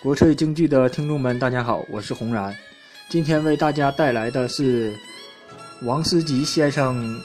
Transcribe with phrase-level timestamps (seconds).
[0.00, 2.54] 国粹京剧的听众们，大家好，我是红然。
[3.08, 4.94] 今天为大家带来的是
[5.82, 7.20] 王思吉先生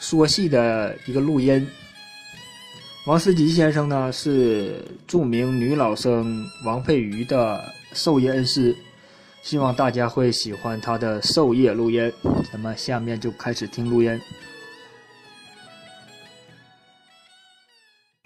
[0.00, 1.64] 说戏的一个录音。
[3.06, 7.62] 王思吉先生呢是著名女老生王佩瑜的
[7.92, 8.74] 授业恩师，
[9.42, 12.12] 希望大家会喜欢他的授业录音。
[12.52, 14.20] 那么下面就开始听录音。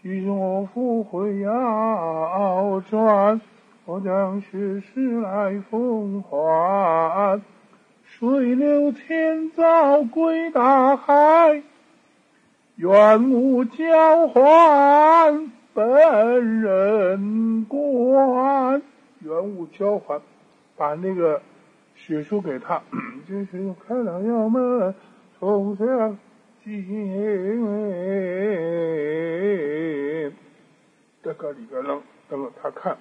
[0.01, 3.39] 与我赴会要转，
[3.85, 7.41] 我将学识来奉还。
[8.05, 11.63] 水流千兆归大海，
[12.77, 18.83] 愿无交还本人官。
[19.21, 20.21] 愿无交还，
[20.77, 21.41] 把那个
[21.95, 22.83] 血书给他，
[23.29, 24.95] 就是开了窑门，
[25.41, 26.19] 冲向
[26.63, 26.87] 进。
[31.23, 32.97] 这个里边扔，等他看，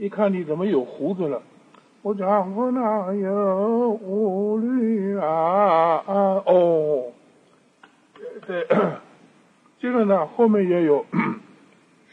[0.00, 1.42] 一看你怎么有胡子了？
[2.00, 6.42] 我丈夫哪有无虑啊啊？
[6.46, 7.12] 哦，
[8.46, 8.66] 对，
[9.78, 11.04] 这个呢后面也有。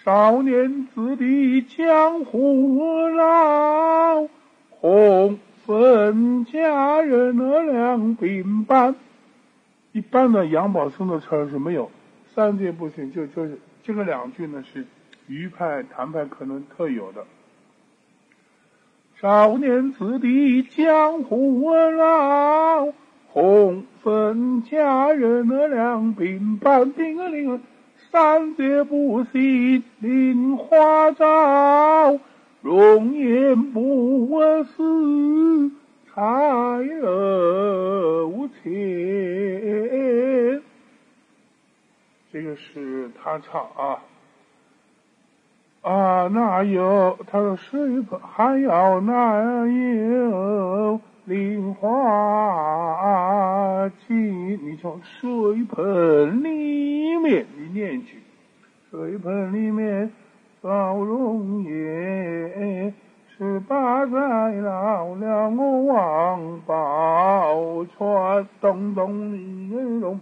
[0.03, 4.27] 少年子弟江湖老，
[4.69, 8.93] 红粉佳人两鬓斑。
[9.93, 11.89] 一般的杨宝森的词儿是没有，
[12.35, 13.57] 三句不行，就就是。
[13.81, 14.85] 这个两句呢是
[15.27, 17.23] 余派、谭派可能特有的。
[19.19, 22.89] 少年子弟江湖老，
[23.29, 26.93] 红粉佳人两鬓斑。
[26.93, 27.59] 叮啊铃，
[28.11, 32.19] 三节不行菱花照，
[32.61, 35.71] 容颜不似
[36.13, 36.21] 彩
[37.01, 40.61] 楼前。
[42.31, 43.97] 这个是他唱啊
[46.29, 51.91] 哪有他说水盆还要哪有菱花
[54.07, 54.59] 镜？
[54.63, 58.19] 你从水盆里面你念去，
[58.89, 60.11] 水盆里面
[60.61, 62.93] 造容颜，
[63.37, 70.19] 十八载老了我王宝钏，咚咚铃咚。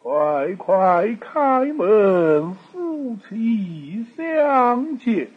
[0.00, 2.56] 快快开门，
[2.98, 5.28] 夫妻相见。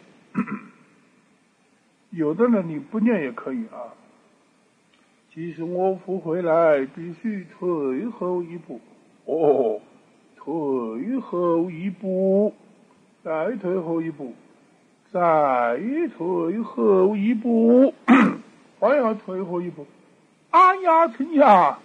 [2.10, 3.94] 有的人你不念也可以啊。
[5.32, 8.80] 其实我复回来，必须退后一步。
[9.26, 9.80] 哦，
[10.36, 12.52] 退后一步，
[13.22, 14.34] 再退后一步，
[15.12, 15.78] 再
[16.18, 17.94] 退后一步，
[18.80, 19.86] 还要退后一步。
[20.50, 21.78] 哎呀，陈家！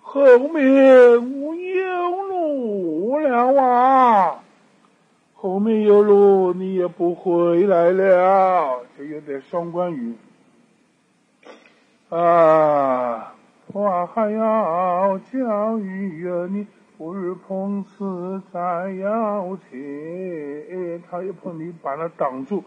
[0.00, 4.42] 后面无有路了啊！
[5.40, 8.80] 后面有路，你也不回来了。
[8.98, 10.14] 就有点双关语
[12.08, 13.32] 啊！
[13.72, 16.66] 花还要教育你，
[16.96, 22.64] 不日碰瓷在腰前，他一碰你，把他挡住。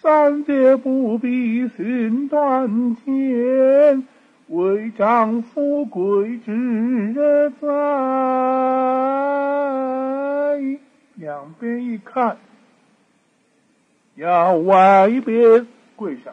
[0.00, 4.06] 三界不必寻断剑。
[4.48, 7.68] 为丈夫贵之人在，
[11.20, 12.38] 两边一看，
[14.14, 16.32] 要外边跪下，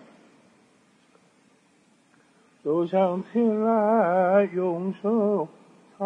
[2.63, 5.49] 走向前来用手
[5.97, 6.05] 擦，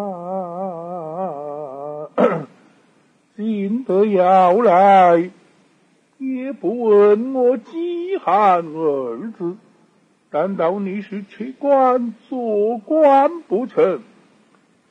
[3.38, 5.30] 进得要来，
[6.18, 9.58] 也不问我饥寒二字。
[10.32, 14.02] 难道你是去官做官不成？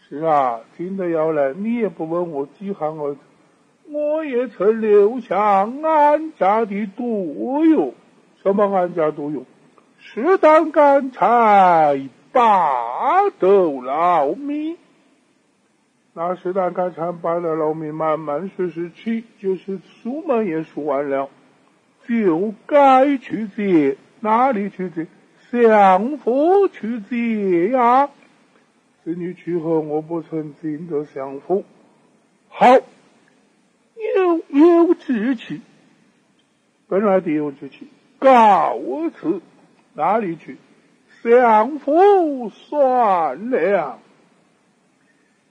[0.09, 3.21] 是啊，听得要来，你也不问我饥寒儿子。
[3.93, 7.95] 我也曾留下安家的多哟，
[8.43, 9.45] 什么安家多哟？
[9.99, 14.77] 适当干柴，八斗老米。
[16.13, 21.29] 那适当干柴，八斗老米，慢慢实实去，就是书门也说完了，
[22.07, 25.07] 就该去接，哪里去接？
[25.51, 28.09] 相夫去接呀，
[29.03, 31.65] 子女去后，我不曾进得相夫。
[32.49, 32.67] 好，
[35.13, 35.61] 有志气，
[36.89, 37.87] 本来的我就去，
[38.19, 38.79] 告
[39.19, 39.41] 辞，
[39.95, 40.57] 哪里去？
[41.23, 43.99] 相夫算了。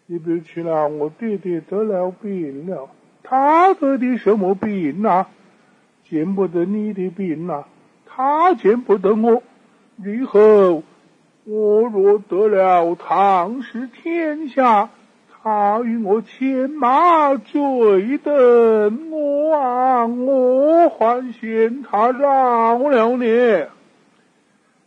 [0.08, 2.90] 你别去了，我爹爹得了病了。
[3.22, 5.28] 他得的什么病呐？
[6.10, 7.66] 见不得你的病呐，
[8.08, 9.44] 他见不得我。
[9.98, 10.84] 以后
[11.44, 14.90] 我若得了唐氏天下，
[15.42, 23.66] 他与我牵马追等我啊，我还嫌他饶了你。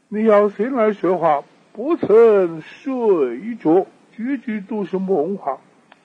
[0.08, 5.58] 你要先来说话，不曾睡着，句句都是梦话，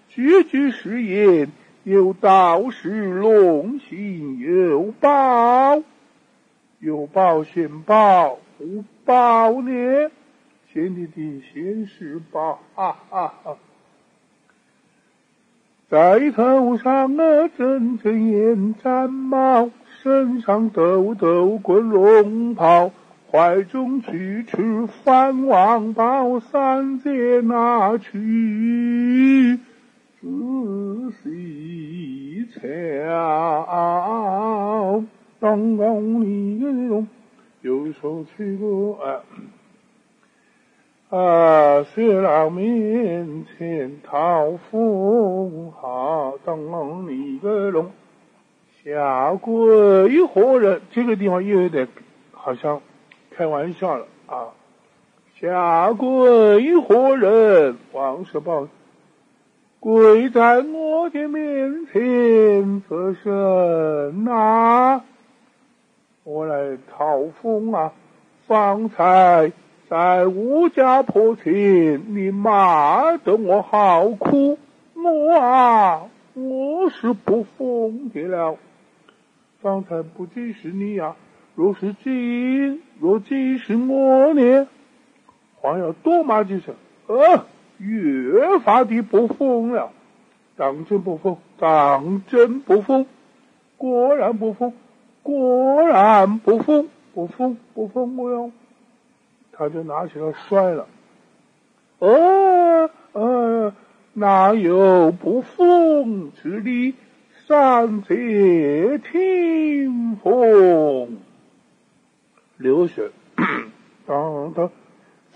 [0.08, 1.52] 句句是言，
[1.84, 5.82] 有道是龙行有报，
[6.80, 10.10] 有报先报，无报呢？
[10.72, 13.58] 先帝的先是报，哈哈哈。
[15.90, 19.70] 在头上啊，阵阵烟毡帽，
[20.04, 22.92] 身上抖抖滚龙袍，
[23.32, 29.58] 怀中举持翻王宝，三界拿去
[30.20, 30.28] 仔
[31.24, 32.62] 细瞧。
[35.40, 37.08] 当宫里用
[37.62, 39.24] 右手取过啊。
[41.10, 47.90] 啊，雪浪面前讨风哈，当你个龙
[48.84, 50.82] 下跪何人？
[50.92, 51.88] 这个地方又有点
[52.34, 52.82] 好像
[53.32, 54.50] 开玩笑了啊！
[55.40, 57.78] 下跪何人？
[57.94, 58.68] 王世宝
[59.80, 65.02] 跪在我的面前，这是哪？
[66.26, 67.94] 我来讨封啊！
[68.46, 69.54] 方才。
[69.90, 74.60] 在吴家坡前，你骂得我好苦，
[74.94, 78.58] 我啊，我是不疯的了。
[79.62, 81.16] 方才不仅是你呀，
[81.56, 84.68] 若是今，若今是我呢，
[85.62, 86.76] 还要多骂几声，
[87.08, 87.46] 呃，
[87.78, 89.92] 越发的不疯了。
[90.58, 93.06] 当真不疯，当真不疯，
[93.78, 94.74] 果然不疯，
[95.24, 98.52] 果然不疯，不疯不疯，我要。
[99.58, 100.88] 他就拿起来摔了，
[102.00, 103.74] 呃呃，
[104.14, 106.94] 哪有不奉之理？
[107.48, 111.18] 三界听风，
[112.58, 113.10] 流血，
[114.06, 114.70] 当当，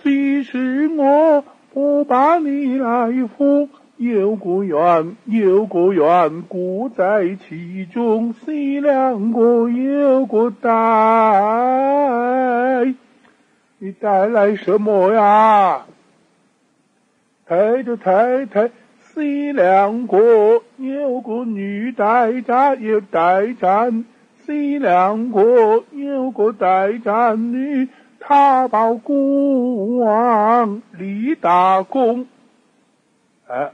[0.03, 1.41] 即使我
[1.73, 10.71] 不把你来封，有个缘，有个缘故在其中，谁两个有个带。
[13.83, 15.87] 你带来什么呀？
[17.47, 18.69] 抬着太太，
[18.99, 20.19] 西凉国
[20.77, 24.05] 有个女代战，有代战。
[24.45, 27.89] 西凉国有个代战女，
[28.19, 32.27] 她报国王立大功。
[33.47, 33.71] 哎，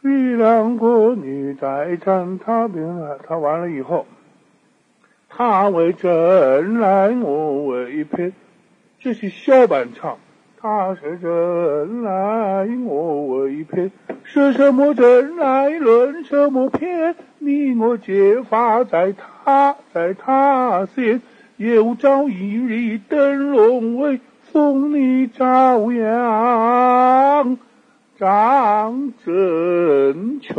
[0.00, 4.06] 西凉国女代战，她病了，她完了以后。
[5.42, 8.34] 他为真来，我为偏，
[8.98, 10.18] 这是小伴唱。
[10.60, 13.90] 他是真来，我为偏，
[14.22, 17.16] 说什么真来，论什么偏？
[17.38, 21.22] 你我结发在他，在他先，
[21.56, 24.20] 有朝一日登龙位，
[24.52, 27.56] 封你朝阳，
[28.18, 30.54] 张真权，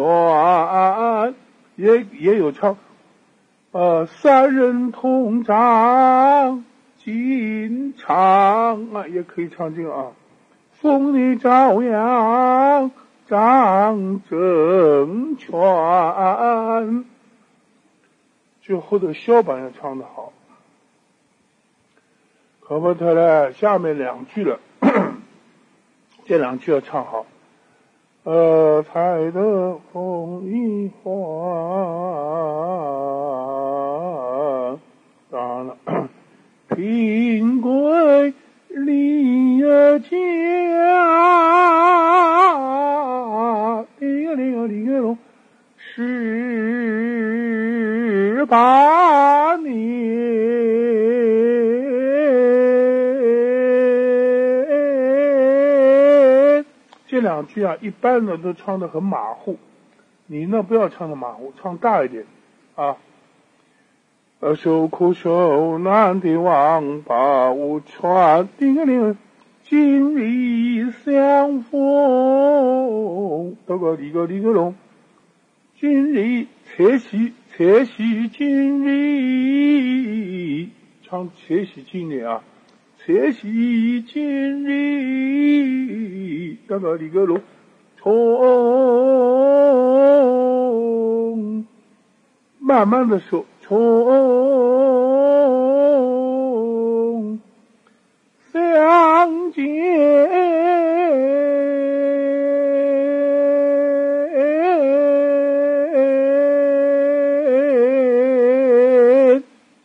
[1.76, 2.76] 也也有唱。
[3.74, 6.66] 呃，三人同唱
[6.98, 8.14] 进唱
[8.94, 10.12] 啊，也可以唱进啊。
[10.74, 12.92] 风里朝阳，
[13.28, 17.06] 张正权，
[18.62, 20.34] 就后头小板也唱的好。
[22.60, 24.60] 可不特嘞，下面两句了，
[26.26, 27.26] 这两句要唱好。
[28.24, 30.92] 呃，采得风一
[35.32, 35.78] 花。
[36.76, 38.34] 平贵
[38.70, 40.08] 离家，
[44.00, 45.18] 离个离个离个龙，
[45.78, 46.06] 十
[48.46, 49.72] 八年。
[57.08, 59.58] 这两句啊，一般人都唱的很马虎，
[60.28, 62.26] 你呢不要唱的马虎，唱大一点
[62.76, 62.96] 啊。
[64.56, 69.16] 受苦受难的王八无权，叮个铃，
[69.64, 74.74] 今日相逢，得个哩个哩个龙，
[75.80, 80.70] 今日且喜且喜今日，
[81.04, 82.42] 唱且喜今日啊，
[83.06, 87.40] 且喜今日，得个哩个隆，
[87.98, 88.12] 从
[92.60, 93.46] 慢慢的说。
[93.74, 93.78] 哦
[98.52, 99.64] 相见。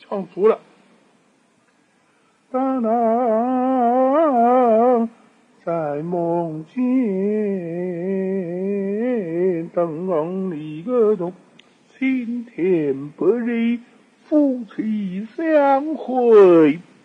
[0.00, 0.59] 唱足了。
[2.50, 2.90] 当当
[5.64, 6.83] 在梦见
[9.69, 10.09] 等
[10.50, 11.33] 你个东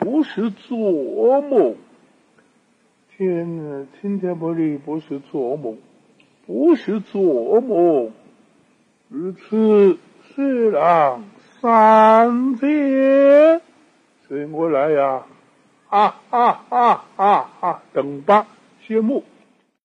[0.02, 1.76] 不是做梦。
[3.16, 5.78] 天，青天白日，不是做梦，
[6.48, 8.12] 不是做梦。
[9.10, 10.00] 如此
[10.34, 11.24] 是郎
[11.60, 13.62] 三千，
[14.28, 15.24] 随我来呀！
[15.90, 17.84] 啊啊啊啊啊！
[17.94, 18.48] 等吧，
[18.82, 19.24] 谢幕。